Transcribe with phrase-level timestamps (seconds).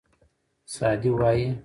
[0.73, 1.47] سعدي وایي.